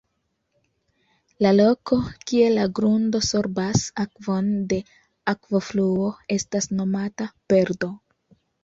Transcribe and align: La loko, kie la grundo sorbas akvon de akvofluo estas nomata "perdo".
La 1.45 1.51
loko, 1.57 1.99
kie 2.31 2.47
la 2.55 2.65
grundo 2.79 3.23
sorbas 3.27 3.85
akvon 4.07 4.51
de 4.73 4.83
akvofluo 5.37 6.13
estas 6.41 6.75
nomata 6.81 7.33
"perdo". 7.55 7.97